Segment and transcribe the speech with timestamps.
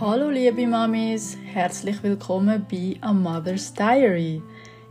[0.00, 4.42] Hallo liebe Mamis, herzlich willkommen bei A Mother's Diary.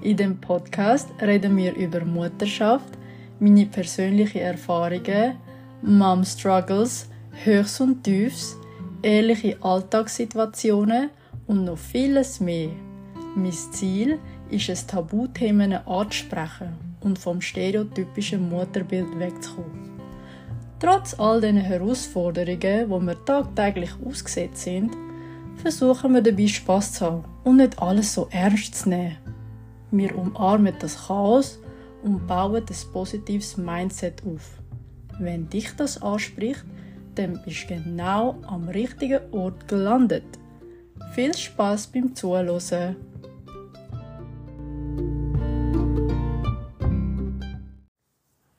[0.01, 2.97] In dem Podcast reden wir über Mutterschaft,
[3.37, 5.35] meine persönlichen Erfahrungen,
[5.81, 7.09] Mom Struggles,
[7.43, 8.55] Höchst und Tiefs,
[9.01, 11.09] ehrliche Alltagssituationen
[11.47, 12.69] und noch vieles mehr.
[13.35, 19.92] Mein Ziel ist es, Tabuthemen anzusprechen und vom stereotypischen Mutterbild wegzukommen.
[20.83, 24.91] Trotz all diesen Herausforderungen, wo wir tagtäglich ausgesetzt sind,
[25.55, 29.15] versuchen wir dabei Spaß zu haben und nicht alles so ernst zu nehmen.
[29.91, 31.57] Wir umarmen das Chaos
[32.03, 34.59] und bauen ein positives Mindset auf.
[35.19, 36.65] Wenn dich das anspricht,
[37.15, 40.25] dann bist du genau am richtigen Ort gelandet.
[41.13, 42.97] Viel Spaß beim Zuhören!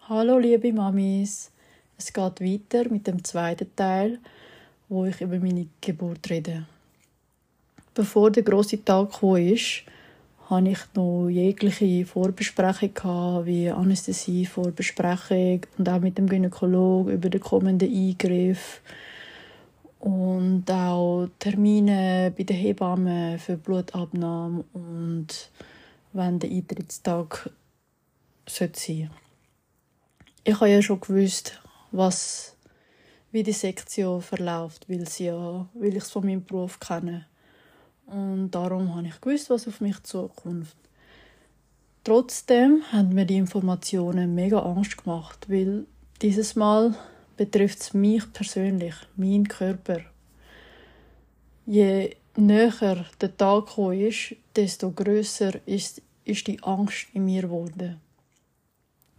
[0.09, 1.54] Hallo liebe Mamis!
[1.97, 4.19] Es geht weiter mit dem zweiten Teil,
[4.89, 6.67] wo ich über meine Geburt rede.
[7.95, 9.84] Bevor der große Tag kam, ist,
[10.50, 17.41] hatte ich noch jegliche Vorbesprechung wie Anästhesie, Vorbesprechung und auch mit dem Gynäkolog über den
[17.41, 18.83] kommenden Eingriff
[20.00, 25.50] und auch Termine bei den Hebammen für Blutabnahme und
[26.12, 27.50] wenn der Eintrittstag
[28.47, 29.11] sein sollte.
[30.45, 31.59] Ich habe ja schon gewusst,
[31.95, 32.56] was,
[33.31, 37.27] wie die Sektion verläuft, weil, sie ja, weil ich es von meinem Beruf kenne.
[38.06, 40.75] Und darum habe ich gewusst, was auf mich zukommt.
[42.03, 45.87] Trotzdem haben mir die Informationen mega Angst gemacht, weil
[46.20, 46.95] dieses Mal
[47.37, 50.00] betrifft es mich persönlich, meinen Körper.
[51.65, 58.00] Je näher der Tag gekommen ist, desto größer ist, ist die Angst in mir geworden.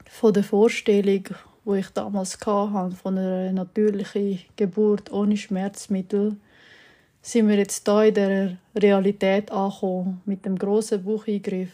[0.05, 1.25] Von der Vorstellung,
[1.65, 6.37] wo ich damals hatte, von einer natürlichen Geburt ohne Schmerzmittel,
[7.21, 11.71] sind wir jetzt da in der Realität angekommen, mit dem grossen Baucheingriff,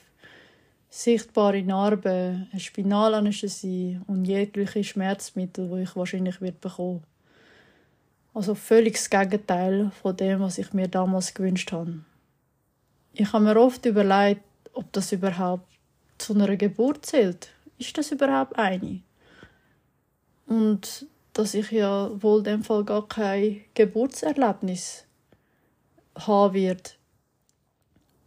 [0.89, 7.03] sichtbare Narben, eine Spinalanästhesie und jegliche Schmerzmittel, die ich wahrscheinlich wird bekommen.
[8.33, 11.99] Also völlig das Gegenteil von dem, was ich mir damals gewünscht habe.
[13.13, 14.41] Ich habe mir oft überlegt,
[14.71, 15.67] ob das überhaupt
[16.17, 17.49] zu einer Geburt zählt.
[17.77, 19.01] Ist das überhaupt eine?
[20.51, 25.05] Und dass ich ja wohl in dem Fall gar kein Geburtserlebnis
[26.13, 26.97] haben wird.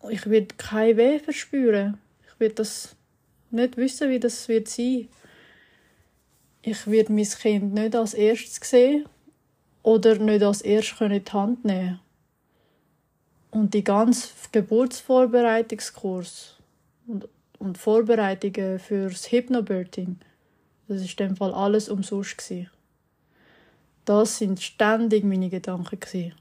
[0.09, 1.99] Ich werde kein Weh verspüren.
[2.27, 2.97] Ich werde das
[3.51, 5.11] nicht wissen, wie das wird sein.
[6.63, 9.05] Ich werde mein Kind nicht als erstes sehen
[9.83, 12.01] oder nicht als erstes in die Hand nehmen.
[13.51, 16.57] Und die ganze Geburtsvorbereitungskurs
[17.07, 20.21] und, und Vorbereitungen fürs Hypnobirthing,
[20.89, 22.71] das ist in dem Fall alles umsonst gewesen.
[24.05, 26.35] Das sind ständig meine Gedanken gewesen.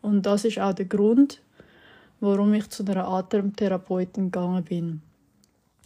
[0.00, 1.42] Und das ist auch der Grund,
[2.20, 5.02] warum ich zu einer Atemtherapeutin gegangen bin.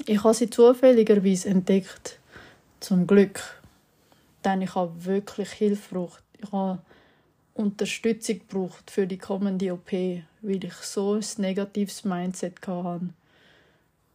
[0.06, 2.18] Ich habe sie zufälligerweise entdeckt.
[2.78, 3.60] Zum Glück.
[4.44, 6.22] Denn ich habe wirklich Hilfe gebraucht.
[6.38, 6.78] Ich habe
[7.54, 13.10] Unterstützung gebraucht für die kommende OP, weil ich so ein negatives Mindset hatte.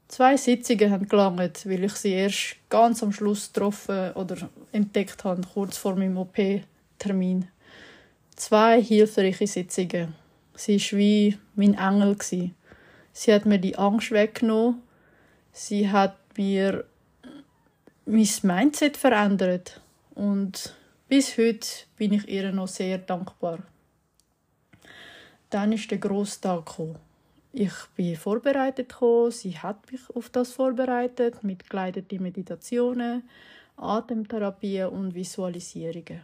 [0.08, 5.42] Zwei Sitzungen haben gelangt, weil ich sie erst ganz am Schluss getroffen oder entdeckt habe,
[5.54, 7.48] kurz vor meinem OP-Termin
[8.36, 10.14] zwei hilfreiche Sitzungen.
[10.56, 12.18] Sie war wie mein Engel.
[13.14, 14.82] Sie hat mir die Angst weggenommen.
[15.52, 16.86] Sie hat mir
[18.06, 19.82] mein Mindset verändert.
[20.14, 20.76] Und
[21.08, 21.68] bis heute
[21.98, 23.60] bin ich ihr noch sehr dankbar.
[25.50, 26.98] Dann ist der grosse Tag gekommen.
[27.58, 29.32] Ich bin vorbereitet gekommen.
[29.32, 33.24] Sie hat mich auf das vorbereitet mit geleiteten Meditationen,
[33.78, 36.22] Atemtherapien und Visualisierungen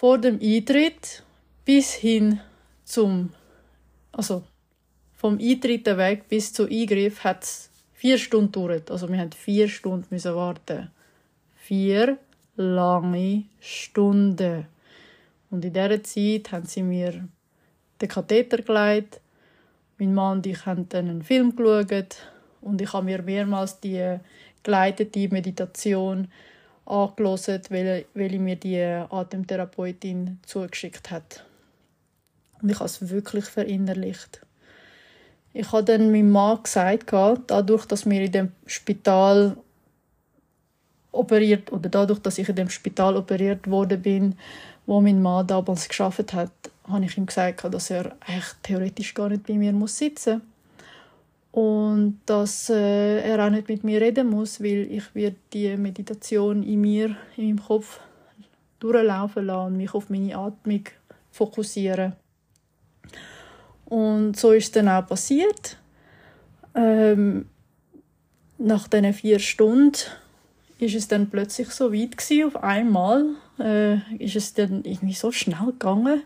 [0.00, 1.22] vor dem Eintritt
[1.62, 2.40] bis hin
[2.84, 3.34] zum,
[4.12, 4.42] also
[5.12, 8.90] vom Eintritt weg bis zum Eingriff hat es vier Stunden gedauert.
[8.90, 10.90] Also wir haben vier Stunden müssen warten.
[11.54, 12.16] Vier
[12.56, 14.68] lange Stunden.
[15.50, 17.28] Und in dieser Zeit haben sie mir
[18.00, 19.20] den Katheter gelegt.
[20.00, 22.16] Mein Mann und ich haben dann einen Film geschaut
[22.62, 24.16] und ich habe mir mehrmals die
[24.62, 26.28] geleitete Meditation
[26.86, 31.44] angelassen, weil, weil mir die Atemtherapeutin zugeschickt hat.
[32.62, 34.40] Und ich habe es wirklich verinnerlicht.
[35.52, 39.58] Ich habe dann meinem Mann gesagt, dadurch, dass wir in dem Spital
[41.12, 44.34] operiert oder dadurch, dass ich in dem Spital operiert worden bin,
[44.86, 46.52] wo mein Mann damals geschafft hat,
[46.92, 50.42] habe ich ihm gesagt, dass er echt theoretisch gar nicht bei mir muss sitzen
[51.52, 56.62] und dass äh, er auch nicht mit mir reden muss, weil ich wird die Meditation
[56.62, 58.00] in mir, in meinem Kopf
[58.78, 60.84] durchlaufen lassen und mich auf meine Atmung
[61.32, 62.14] fokussieren.
[63.86, 65.76] Und so ist dann auch passiert.
[66.74, 67.46] Ähm,
[68.58, 69.98] nach diesen vier Stunden
[70.78, 73.24] ist es dann plötzlich so weit gewesen, auf einmal
[73.58, 76.22] äh, ist es dann irgendwie so schnell gegangen.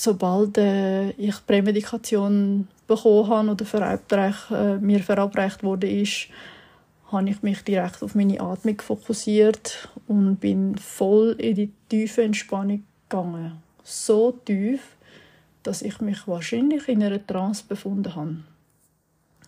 [0.00, 6.28] Sobald äh, ich Prämedikation bekommen habe oder verabreicht, äh, mir verabreicht wurde, ist,
[7.10, 12.84] habe ich mich direkt auf meine Atmung fokussiert und bin voll in die tiefe Entspannung
[13.08, 13.60] gegangen.
[13.82, 14.82] So tief,
[15.64, 18.36] dass ich mich wahrscheinlich in einer Trance befunden habe.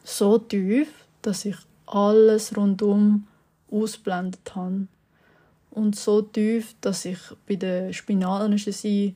[0.02, 0.88] So tief,
[1.22, 3.28] dass ich alles rundum
[3.70, 4.88] ausblendet habe.
[5.70, 9.14] Und so tief, dass ich bei der Spinalanästhesie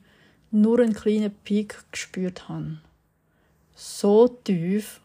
[0.55, 2.77] nur einen kleinen Peak gespürt habe.
[3.75, 5.01] So tief,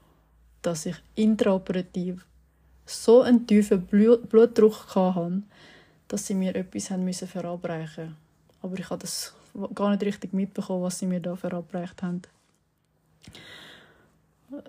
[0.62, 2.24] dass ich intraoperativ
[2.86, 5.42] so einen tiefen Blutdruck hatte,
[6.08, 8.16] dass sie mir etwas haben müssen verabreichen
[8.62, 9.34] Aber ich habe das
[9.74, 12.22] gar nicht richtig mitbekommen, was sie mir da verabreicht haben.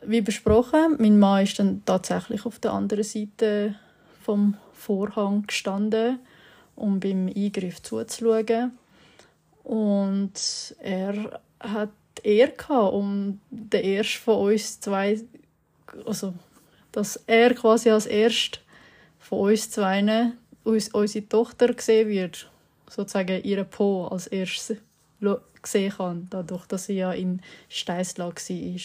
[0.06, 3.76] Wie besprochen, mein Mann ist dann tatsächlich auf der anderen Seite
[4.22, 6.20] vom Vorhang gestanden,
[6.76, 8.78] um beim Eingriff zuzuschauen.
[9.64, 11.90] Und er hat
[12.24, 15.20] er gehabt, um den ersten von uns zwei,
[16.06, 16.34] also
[16.92, 18.62] dass er quasi als erst
[19.20, 22.50] von uns zwei uns, unsere Tochter gesehen wird,
[22.90, 24.78] sozusagen ihre Po als erstes
[25.64, 28.82] sehen kann, dadurch, dass sie ja in Steißlage war.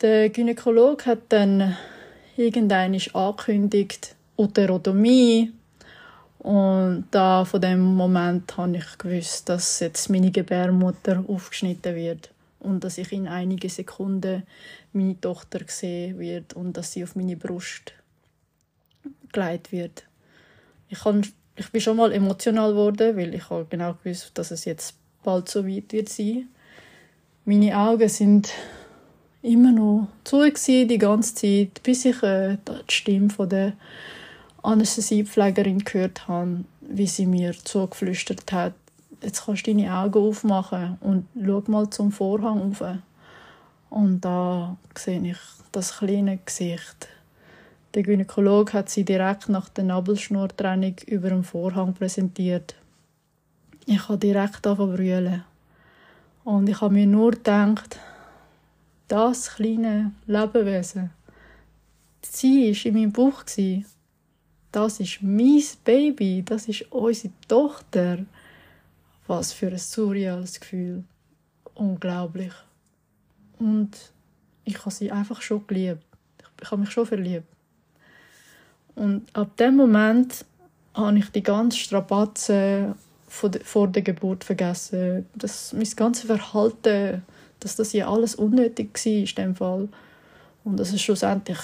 [0.00, 1.76] Der Gynäkologe hat dann
[2.36, 5.52] irgendwann angekündigt, Uterotomie.
[6.42, 12.82] Und da von dem Moment habe ich gewusst, dass jetzt meine Gebärmutter aufgeschnitten wird und
[12.82, 14.42] dass ich in einigen Sekunden
[14.92, 17.92] meine Tochter sehen wird und dass sie auf meine Brust
[19.32, 20.02] gelegt wird.
[20.88, 21.24] Ich, kann,
[21.54, 25.48] ich bin schon mal emotional geworden, weil ich habe genau gewusst, dass es jetzt bald
[25.48, 26.48] so weit wird sein.
[27.44, 28.50] Meine Augen sind
[29.42, 33.74] immer noch zu die ganze Zeit, bis ich äh, die Stimme von der
[34.62, 38.74] Anästhesiepflegerin gehört habe, wie sie mir zugeflüstert hat,
[39.22, 42.82] jetzt kannst du deine Augen aufmachen und schau mal zum Vorhang auf.
[43.90, 45.38] Und da sehe ich
[45.72, 47.08] das kleine Gesicht.
[47.94, 52.74] Der Gynäkologe hat sie direkt nach der Nabelschnurtrennung über dem Vorhang präsentiert.
[53.84, 55.44] Ich habe direkt angefangen
[56.44, 57.98] Und ich habe mir nur gedacht,
[59.08, 61.10] das kleine Lebewesen,
[62.22, 63.44] sie war in meinem Bauch.
[64.72, 68.18] Das ist mein Baby, das ist unsere Tochter.
[69.26, 71.04] Was für ein surreales Gefühl.
[71.74, 72.52] Unglaublich.
[73.58, 73.90] Und
[74.64, 76.02] ich habe sie einfach schon geliebt.
[76.60, 77.46] Ich habe mich schon verliebt.
[78.94, 80.44] Und ab dem Moment
[80.94, 82.94] habe ich die ganze Strapazen
[83.28, 85.26] vor der Geburt vergessen.
[85.34, 87.22] Das, mein ganzes Verhalten
[87.62, 89.88] dass das hier alles unnötig war in dem Fall.
[90.64, 91.58] Und dass es schlussendlich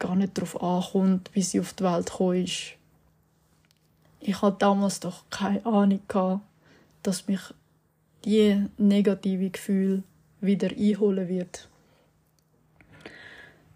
[0.00, 2.72] gar nicht darauf ankommt, wie sie auf die Welt gekommen ist.
[4.18, 6.00] Ich hatte damals doch keine Ahnung,
[7.02, 7.40] dass mich
[8.24, 10.02] die negative Gefühl
[10.40, 11.68] wieder einholen wird.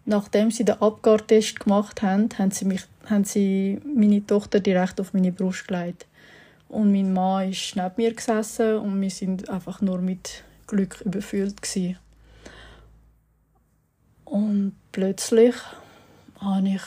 [0.06, 5.14] Nachdem sie den Abgartest gemacht haben, haben sie, mich, haben sie meine Tochter direkt auf
[5.14, 6.06] meine Brust gelegt.
[6.68, 11.62] Und mein Mann ist neben mir gesessen und wir sind einfach nur mit Glück überfüllt
[11.62, 11.98] gewesen.
[14.26, 15.54] Und plötzlich
[16.44, 16.82] habe ich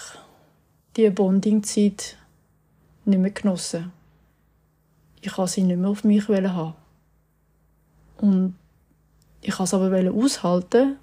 [0.95, 2.17] die Bonding-Zeit
[3.05, 3.91] nicht mehr genossen.
[5.21, 6.75] Ich wollte sie nicht mehr auf mich haben.
[8.17, 8.55] Und
[9.41, 10.97] ich wollte es aber aushalten,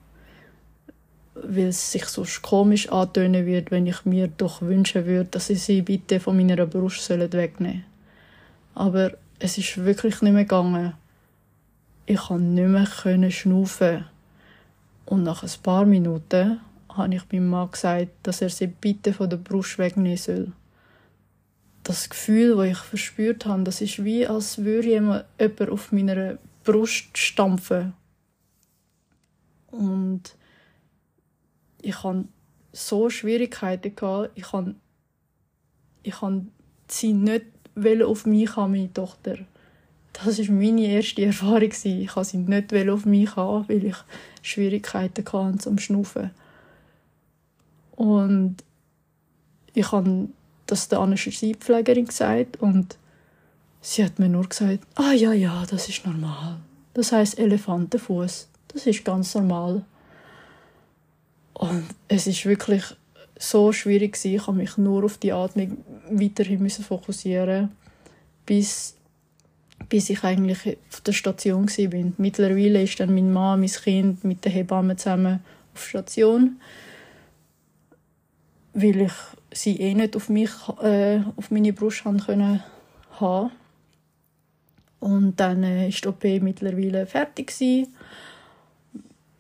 [1.35, 5.63] weil es sich sonst komisch antönen wird, wenn ich mir doch wünschen würde, dass ich
[5.63, 7.85] sie bitte von meiner Brust wegnehmen sollen.
[8.75, 10.95] Aber es ist wirklich nicht mehr gegangen
[12.07, 14.05] ich konnte nicht mehr schnaufen.
[15.07, 16.61] Und nach ein paar Minuten
[16.97, 20.53] habe ich meinem Mann gesagt, dass er sie bitte von der Brust wegnehmen soll.
[21.83, 25.25] Das Gefühl, das ich verspürt habe, das ist wie, als würde jemand
[25.71, 27.93] auf meiner Brust stampfen.
[29.71, 30.23] Und
[31.83, 32.25] ich hatte
[32.73, 34.31] so Schwierigkeiten gehabt.
[34.35, 34.81] Ich kann
[36.03, 36.51] ich kann
[36.89, 37.45] sie nicht
[38.03, 39.39] auf mich haben, meine Tochter
[40.15, 41.63] das war meine erste Erfahrung.
[41.63, 43.97] Ich wollte sie nicht auf mich haben, weil ich
[44.43, 46.31] Schwierigkeiten hatte zum Schnaufen.
[47.97, 48.57] Und
[49.75, 50.29] ich habe
[50.67, 52.97] das der Anästhesiepflegerin gesagt und
[53.81, 56.59] sie hat mir nur gesagt, ah ja, ja, das ist normal.
[56.95, 58.49] Das heißt Elefantenfuß.
[58.69, 59.85] Das ist ganz normal.
[61.55, 62.85] Und es ist wirklich
[63.39, 65.79] so schwierig Ich habe mich nur auf die Atmung
[66.11, 67.71] weiterhin fokussieren,
[68.47, 68.97] bis
[69.89, 72.13] bis ich eigentlich auf der Station war.
[72.17, 75.41] Mittlerweile ist dann meine Mama, mein Kind mit der Hebamme zusammen
[75.75, 76.61] auf der Station,
[78.75, 79.13] weil ich
[79.53, 80.51] sie eh nicht auf mich,
[80.83, 82.63] äh, auf meine Brust haben können
[83.19, 83.51] haben.
[85.01, 87.95] Und dann äh, ist die OP mittlerweile fertig gewesen.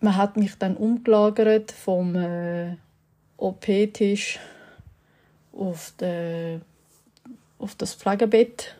[0.00, 2.76] Man hat mich dann umgelagert vom äh,
[3.36, 4.38] OP-Tisch
[5.52, 5.94] auf,
[7.58, 8.76] auf das Pflegebett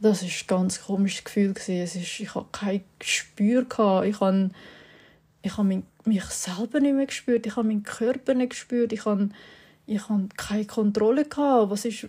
[0.00, 3.66] das ist ein ganz komisches Gefühl Es ist, ich hatte kein Gespür
[4.04, 4.50] Ich habe,
[5.42, 7.46] ich habe mich selber nicht mehr gespürt.
[7.46, 8.92] Ich habe meinen Körper nicht gespürt.
[8.92, 9.30] Ich habe,
[9.86, 11.70] ich habe keine Kontrolle gehabt.
[11.70, 12.08] Was ist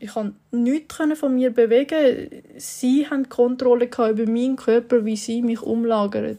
[0.00, 2.30] ich konnte nichts von mir bewegen.
[2.56, 6.38] Sie haben Kontrolle über meinen Körper, wie sie mich umlagern.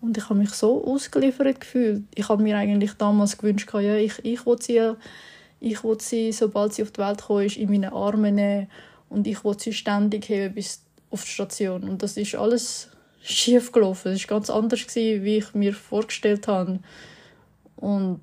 [0.00, 2.02] Und ich habe mich so ausgeliefert gefühlt.
[2.14, 4.92] Ich habe mir eigentlich damals gewünscht, ja, ich, ich will sie,
[5.60, 8.68] ich will sie, sobald sie auf die Welt gekommen in meine Arme nehmen
[9.08, 11.84] und ich wollte sie ständig heben bis auf die Station.
[11.84, 12.90] Und das ist alles
[13.24, 14.12] schief gelaufen.
[14.12, 16.78] Es war ganz anders, gewesen, wie ich mir vorgestellt habe.
[17.76, 18.20] Und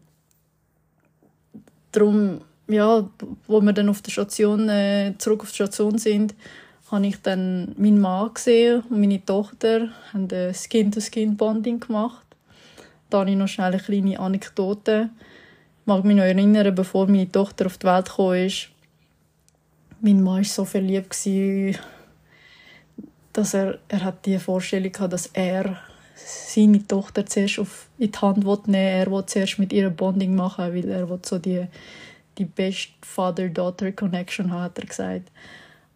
[1.91, 3.09] darum, ja,
[3.47, 6.35] wo wir dann auf der Station, äh, zurück auf die Station sind,
[6.89, 12.25] habe ich dann meinen Mann gesehen und meine Tochter haben ein Skin-to-Skin-Bonding gemacht.
[13.09, 15.09] Da habe ich noch schnell eine kleine Anekdote.
[15.81, 18.69] Ich mag mich noch erinnern, bevor meine Tochter auf die Welt ist,
[20.01, 21.15] mein Mann war so verliebt,
[23.33, 25.77] dass er, er hat die Vorstellung hatte, dass er
[26.15, 28.75] seine Tochter zuerst auf in die Hand nehmen will.
[28.75, 31.65] Er will zuerst mit ihr Bonding machen, weil er so die,
[32.37, 35.31] die beste Father-Daughter-Connection haben, hat er gesagt.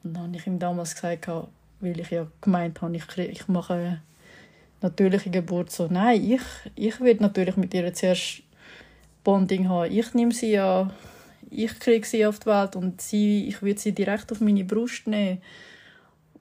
[0.04, 3.74] Und dann habe ich ihm damals gesagt, weil ich ja gemeint habe, ich, ich mache
[3.74, 4.02] eine
[4.82, 5.72] natürliche Geburt.
[5.72, 6.42] So, nein, ich,
[6.76, 8.42] ich will natürlich mit ihr zuerst
[9.24, 9.92] Bonding haben.
[9.92, 10.92] Ich nehme sie ja
[11.56, 15.08] ich kriege sie auf die Welt und sie, ich würde sie direkt auf meine Brust
[15.08, 15.42] nehmen.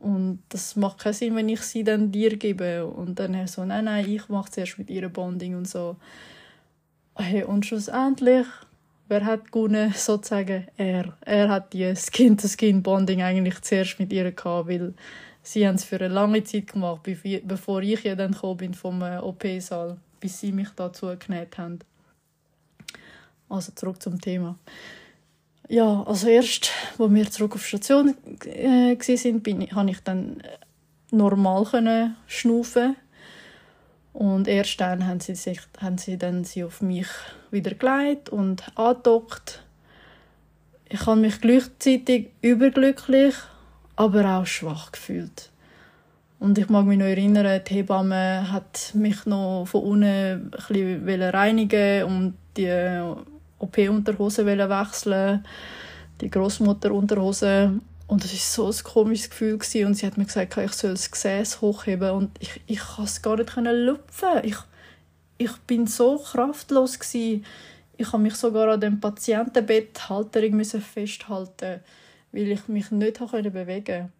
[0.04, 2.84] Und das macht keinen Sinn, wenn ich sie dann dir gebe.
[2.86, 5.96] Und dann er so, nein, nein, ich mache zuerst mit ihr Bonding und so.
[7.14, 8.46] Hey, und schlussendlich,
[9.08, 9.92] wer hat gewonnen?
[9.96, 11.16] Sozusagen er.
[11.22, 14.92] Er hat die Skin-to-Skin-Bonding eigentlich zuerst mit ihr gehabt, weil
[15.42, 17.00] sie es für eine lange Zeit gemacht,
[17.44, 21.78] bevor ich ja dann bin vom äh, OP-Saal, bis sie mich dazu genäht haben.
[23.48, 24.58] Also zurück zum Thema.
[25.68, 30.42] Ja, also erst, wo wir zurück auf die Station äh, sind, bin, konnte ich dann
[31.10, 32.96] normal können schnaufen
[34.12, 37.08] und erst dann haben sie, sich, haben sie dann sie auf mich
[37.50, 39.62] wieder gelegt und angedockt.
[40.88, 43.34] Ich habe mich gleichzeitig überglücklich,
[43.96, 45.50] aber auch schwach gefühlt.
[46.38, 51.22] Und ich mag mich noch erinnern, die Hebamme hat mich noch von unten ein bisschen
[51.22, 53.02] reinigen und die
[53.64, 55.44] OP-Unterhose wechseln,
[56.20, 57.80] die Großmutter-Unterhose.
[58.06, 59.86] Und das ist so ein komisches Gefühl gewesen.
[59.86, 63.22] und sie hat mir gesagt, ich soll das Gesäß hochheben und ich, ich konnte es
[63.22, 64.40] gar nicht lupfen.
[64.42, 64.56] Ich,
[65.38, 67.44] ich bin so kraftlos gewesen.
[67.96, 71.80] Ich habe mich sogar an dem Patientenbetthalterung festhalten,
[72.32, 74.10] weil ich mich nicht bewegen konnte.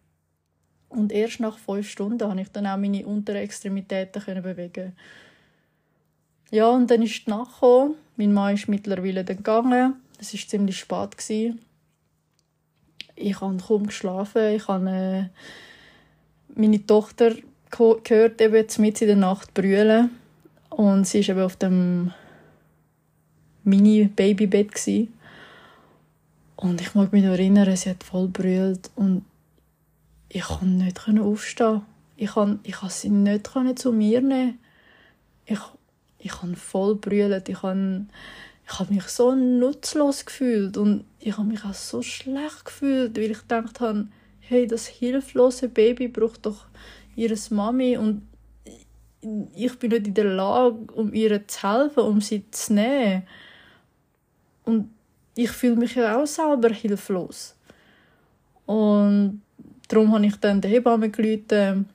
[0.89, 4.93] Und erst nach fünf Stunden konnte ich dann auch meine unteren Extremitäten bewegen.
[6.51, 7.95] Ja, und dann ist die Nacht gekommen.
[8.17, 9.95] Mein Mann ist mittlerweile dann gegangen.
[10.19, 11.17] Es war ziemlich spät.
[11.17, 11.59] Gewesen.
[13.15, 14.53] Ich habe kaum geschlafen.
[14.55, 15.23] Ich habe äh,
[16.55, 17.35] meine Tochter
[17.69, 20.11] gehört, eben mitten in der Nacht brüllen.
[20.69, 22.11] Und sie war eben auf dem
[23.63, 25.09] Mini-Babybett.
[26.55, 28.91] Und ich mag mich noch erinnern, sie hat voll brüllt.
[28.95, 29.25] Und
[30.29, 31.81] ich konnte nicht aufstehen.
[32.17, 34.59] Ich konnte, ich sie nicht zu mir nehmen.
[35.45, 35.59] Ich
[36.25, 37.47] ich habe voll brüllt.
[37.49, 38.05] Ich habe,
[38.67, 43.31] ich habe mich so nutzlos gefühlt und ich habe mich auch so schlecht gefühlt, weil
[43.31, 44.07] ich gedacht habe,
[44.39, 46.65] hey, das hilflose Baby braucht doch
[47.15, 48.23] ihre Mami und
[49.55, 53.23] ich bin nicht in der Lage, um ihr zu helfen, um sie zu nehmen.
[54.63, 54.89] Und
[55.35, 57.55] ich fühle mich ja auch selber hilflos.
[58.65, 59.41] Und
[59.87, 61.87] darum habe ich dann die Hebamme gerufen.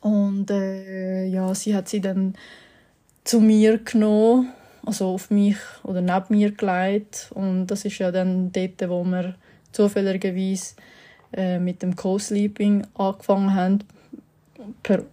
[0.00, 2.34] Und äh, ja, sie hat sie dann
[3.28, 4.54] zu mir genommen,
[4.86, 7.30] also auf mich oder neben mir gelegt.
[7.34, 9.34] Und das ist ja dann dort, wo wir
[9.70, 10.76] zufälligerweise
[11.34, 13.78] äh, mit dem Co-Sleeping angefangen haben,
[14.82, 15.04] per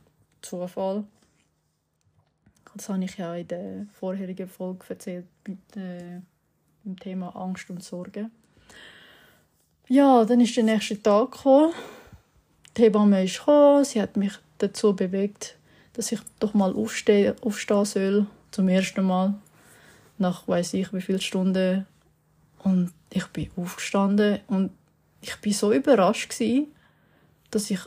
[0.41, 1.03] Zufall.
[2.73, 6.21] Das habe ich ja in der vorherigen Folge erzählt mit äh,
[6.85, 8.29] dem Thema Angst und Sorge.
[9.89, 11.73] Ja, dann ist der nächste Tag gekommen.
[12.77, 15.57] Die Hebamme ist gekommen, sie hat mich dazu bewegt,
[15.95, 19.33] dass ich doch mal aufstehen, aufstehen soll, zum ersten Mal,
[20.17, 21.85] nach weiß ich wie viele Stunden.
[22.59, 24.71] Und ich bin aufgestanden und
[25.21, 26.67] ich bin so überrascht gewesen,
[27.51, 27.79] dass ich,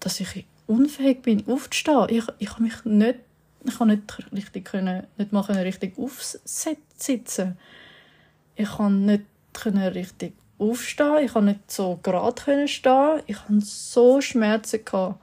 [0.00, 2.06] dass ich unfähig bin, aufzustehen.
[2.08, 3.18] Ich, ich habe mich nicht,
[3.64, 7.56] ich habe nicht richtig können, nicht mal können richtig aufsitzen.
[8.54, 11.24] Ich kann nicht können richtig aufstehen.
[11.24, 13.22] Ich kann nicht so gerade können stehen.
[13.26, 15.20] Ich hatte so Schmerzen gehabt.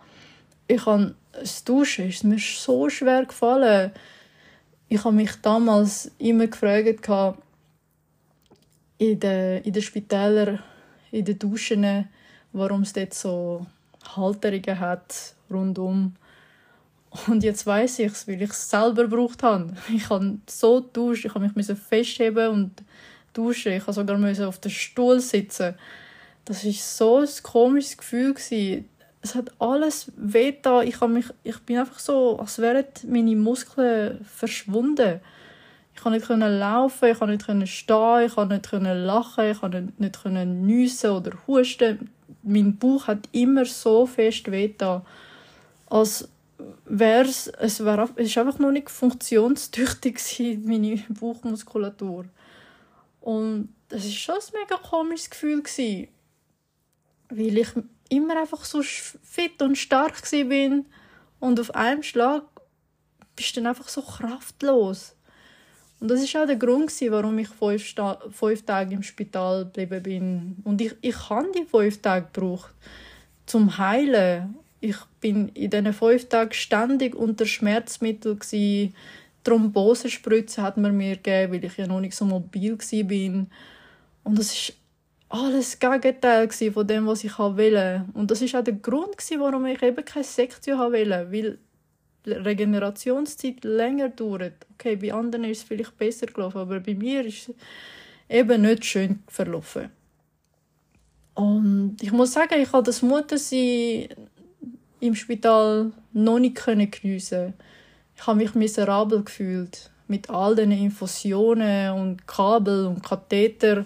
[0.67, 3.91] Ich habe das Duschen ist mir so schwer gefallen.
[4.87, 7.07] Ich habe mich damals immer gefragt
[8.97, 10.59] in den, in den Spitälern,
[11.11, 12.07] in den Duschen,
[12.51, 13.65] warum es dort so
[14.15, 16.15] Halterungen hat rundum.
[17.27, 19.73] Und jetzt weiß ich es, weil ich es selber gebraucht habe.
[19.93, 22.83] Ich habe so duschen, ich habe mich festheben und
[23.33, 23.73] duschen.
[23.73, 25.75] Ich habe sogar auf dem Stuhl sitzen.
[26.45, 28.33] Das war so ein komisches Gefühl
[29.23, 30.53] Es hat alles weh
[30.85, 35.21] Ich, mich, ich bin einfach so, als wären meine Muskeln verschwunden.
[35.95, 40.25] Ich konnte nicht laufen, ich konnte nicht stehen, ich konnte nicht lachen, ich konnte nicht
[40.25, 42.09] nüssen oder husten.
[42.41, 44.73] Mein Bauch hat immer so fest weh
[45.89, 46.27] als
[46.85, 50.19] wäre es, es, ist einfach noch nicht funktionstüchtig
[50.63, 52.25] meine Bauchmuskulatur.
[53.21, 55.63] Und es ist schon ein mega komisches Gefühl
[57.29, 57.69] weil ich
[58.15, 60.85] immer einfach so fit und stark bin
[61.39, 62.43] und auf einem Schlag
[63.35, 65.15] bist du dann einfach so kraftlos.
[65.99, 67.95] Und das ist auch der Grund, warum ich fünf,
[68.31, 70.57] fünf Tage im Spital geblieben bin.
[70.65, 72.73] Und ich, ich habe die fünf Tage gebraucht,
[73.45, 74.55] zum Heilen.
[74.81, 78.37] Ich bin in diesen fünf Tagen ständig unter Schmerzmitteln.
[78.37, 78.93] Gewesen.
[79.43, 83.45] Thrombosespritze hat man mir gegeben, weil ich ja noch nicht so mobil war.
[84.23, 84.75] Und das war
[85.33, 88.05] alles Gegenteil von dem, was ich wollte.
[88.13, 91.57] Und das ist auch der Grund, warum ich eben keine Sektion wollte, weil
[92.25, 94.53] die Regenerationszeit länger dauert.
[94.73, 97.55] Okay, bei anderen ist es vielleicht besser gelaufen, aber bei mir ist es
[98.29, 99.89] eben nicht schön verlaufen.
[101.33, 104.09] Und ich muss sagen, ich habe das Muttersein
[104.99, 107.55] im Spital noch nicht geniessen.
[108.15, 113.83] Ich habe mich miserabel gefühlt mit all den Infusionen und Kabel und Katheter,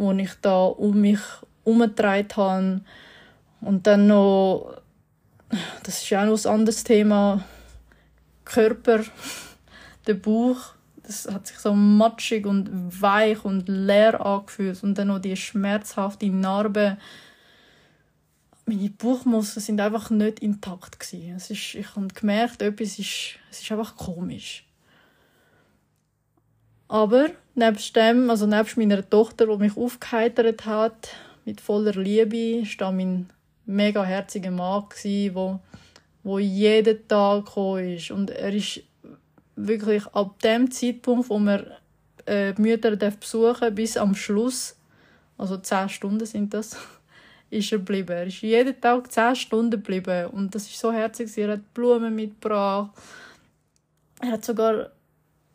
[0.00, 1.20] die ich da um mich
[1.64, 2.80] herumgetragen habe.
[3.60, 4.80] Und dann noch,
[5.82, 7.44] das ist auch noch ein anderes Thema,
[8.44, 9.04] Körper,
[10.06, 12.70] der Bauch, das hat sich so matschig und
[13.02, 14.82] weich und leer angefühlt.
[14.82, 16.98] Und dann noch die schmerzhafte Narbe.
[18.64, 20.96] Meine Bauchmuskeln sind einfach nicht intakt.
[21.36, 24.64] Es ist, ich habe gemerkt, etwas ist, es ist einfach komisch.
[26.86, 27.30] Aber
[27.60, 31.10] nebst dem, also nebst meiner Tochter, die mich aufgeheitert hat,
[31.44, 33.30] mit voller Liebe, war mein
[33.66, 35.60] mega herziger Mann, der
[36.22, 38.10] wo jeden Tag gekommen ist.
[38.10, 38.82] Und er ist
[39.56, 41.66] wirklich ab dem Zeitpunkt, wo man
[42.26, 44.76] äh, die Mütter besuchen bis am Schluss,
[45.38, 46.76] also zehn Stunden sind das,
[47.50, 48.12] ist er geblieben.
[48.12, 50.26] Er ist jeden Tag zehn Stunden geblieben.
[50.26, 51.36] Und das ist so herzig.
[51.38, 52.90] Er hat Blumen mitgebracht.
[54.20, 54.90] Er hat sogar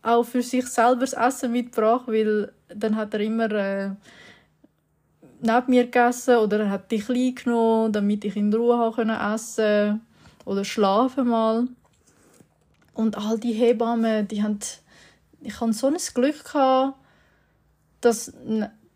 [0.05, 3.89] auch für sich selber das Essen mitgebracht, weil dann hat er immer äh,
[5.41, 9.99] neben mir gegessen oder er hat die klein genommen, damit ich in Ruhe essen konnte
[10.45, 11.67] oder schlafen mal.
[12.93, 14.59] Und all die Hebammen, die haben,
[15.41, 16.97] ich hatte so ein Glück gehabt,
[17.99, 18.31] dass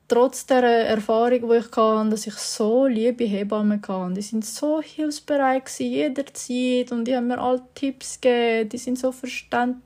[0.07, 4.13] trotz der Erfahrung, die ich hatte, dass ich so liebe Hebammen hatte.
[4.13, 8.69] Die sind so hilfsbereit jederzeit und die haben mir alle Tipps gegeben.
[8.69, 9.77] Die sind so verständ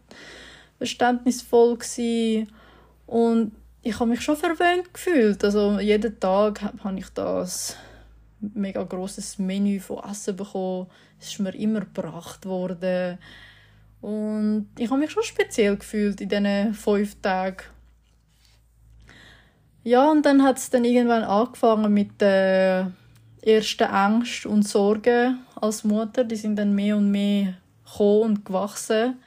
[0.84, 2.52] verständnisvoll gewesen.
[3.06, 3.54] und
[3.86, 5.44] ich habe mich schon verwöhnt gefühlt.
[5.44, 7.76] Also jeden Tag habe ich das
[8.40, 10.88] mega großes Menü von Essen bekommen.
[11.20, 13.18] Es ist mir immer gebracht worden.
[14.02, 17.64] Und ich habe mich schon speziell gefühlt in diesen fünf Tagen.
[19.84, 22.94] Ja, und dann hat es dann irgendwann angefangen mit den
[23.42, 26.24] ersten Ängsten und Sorgen als Mutter.
[26.24, 29.18] Die sind dann mehr und mehr gekommen und gewachsen.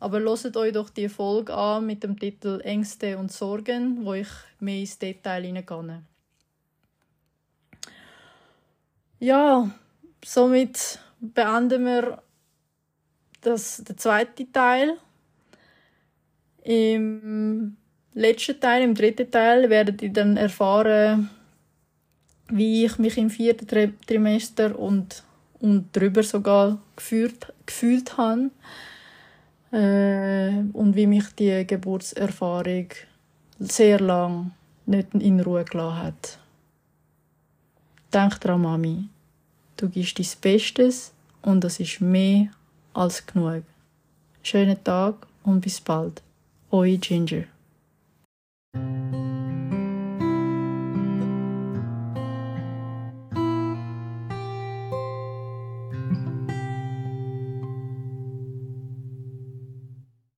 [0.00, 4.28] Aber hört euch doch die Folge an mit dem Titel Ängste und Sorgen, wo ich
[4.60, 6.02] mehr ins Detail hineingehe.
[9.20, 9.70] Ja,
[10.24, 12.22] somit beenden wir
[13.40, 14.98] das, den zweiten Teil.
[16.62, 17.76] Im
[18.14, 21.30] letzten Teil, im dritten Teil, werdet ihr dann erfahren,
[22.48, 23.66] wie ich mich im vierten
[24.06, 25.22] Trimester und,
[25.60, 28.50] und darüber sogar gefühlt, gefühlt habe.
[29.74, 32.86] Äh, und wie mich die Geburtserfahrung
[33.58, 34.52] sehr lang
[34.86, 36.38] nicht in Ruhe gelassen hat.
[38.12, 39.08] Denk dran, Mami.
[39.76, 42.50] Du gibst dein Bestes und das ist mehr
[42.92, 43.64] als genug.
[44.44, 46.22] Schönen Tag und bis bald.
[46.70, 47.44] Eure Ginger.